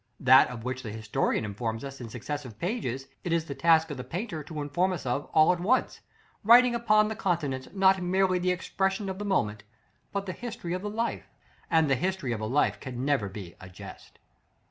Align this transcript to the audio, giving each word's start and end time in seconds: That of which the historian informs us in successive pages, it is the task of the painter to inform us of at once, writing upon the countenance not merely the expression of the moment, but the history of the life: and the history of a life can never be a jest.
That 0.21 0.49
of 0.49 0.63
which 0.63 0.81
the 0.81 0.89
historian 0.89 1.45
informs 1.45 1.83
us 1.83 2.01
in 2.01 2.09
successive 2.09 2.57
pages, 2.57 3.05
it 3.23 3.31
is 3.31 3.45
the 3.45 3.53
task 3.53 3.91
of 3.91 3.97
the 3.97 4.03
painter 4.03 4.41
to 4.41 4.61
inform 4.63 4.93
us 4.93 5.05
of 5.05 5.29
at 5.35 5.59
once, 5.59 5.99
writing 6.43 6.73
upon 6.73 7.07
the 7.07 7.15
countenance 7.15 7.67
not 7.71 8.01
merely 8.01 8.39
the 8.39 8.49
expression 8.49 9.09
of 9.09 9.19
the 9.19 9.25
moment, 9.25 9.61
but 10.11 10.25
the 10.25 10.33
history 10.33 10.73
of 10.73 10.81
the 10.81 10.89
life: 10.89 11.27
and 11.69 11.87
the 11.87 11.93
history 11.93 12.31
of 12.31 12.41
a 12.41 12.47
life 12.47 12.79
can 12.79 13.05
never 13.05 13.29
be 13.29 13.53
a 13.61 13.69
jest. 13.69 14.17